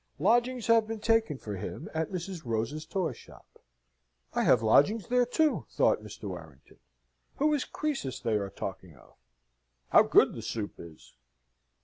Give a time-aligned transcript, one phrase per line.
[0.17, 2.43] Lodgings have been taken for him at Mrs.
[2.43, 3.59] Rose's toy shop."
[4.33, 6.23] "I have lodgings there too," thought Mr.
[6.23, 6.79] Warrington.
[7.35, 9.13] "Who is Croesus they are talking of?
[9.89, 11.13] How good the soup is!"